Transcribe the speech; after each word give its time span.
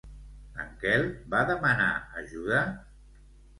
En 0.63 0.71
Quel 0.83 1.05
va 1.35 1.43
demanar 1.51 1.93
ajuda? 2.25 2.65